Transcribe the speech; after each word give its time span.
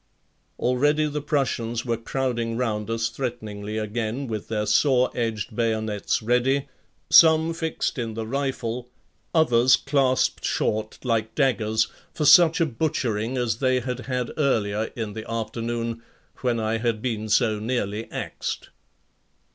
Already 0.57 1.05
the 1.05 1.21
Prussians 1.21 1.85
were 1.85 1.95
crowding 1.95 2.57
round 2.57 2.89
us 2.89 3.07
threateningly 3.09 3.77
again, 3.77 4.25
with 4.25 4.47
their 4.47 4.65
saw 4.65 5.09
edged 5.09 5.55
bayonets 5.55 6.23
ready, 6.23 6.67
some 7.11 7.53
fixed 7.53 7.99
in 7.99 8.15
the 8.15 8.25
rifle, 8.25 8.89
others 9.35 9.75
clasped 9.75 10.43
short, 10.43 10.97
like 11.05 11.35
daggers, 11.35 11.87
for 12.15 12.25
such 12.25 12.59
a 12.59 12.65
butchering 12.65 13.37
as 13.37 13.57
they 13.57 13.79
had 13.79 13.99
had 14.07 14.31
earlier 14.37 14.85
in 14.95 15.13
the 15.13 15.31
afternoon, 15.31 16.01
when 16.37 16.59
I 16.59 16.79
had 16.79 17.03
been 17.03 17.29
so 17.29 17.59
nearly 17.59 18.11
axed. 18.11 18.71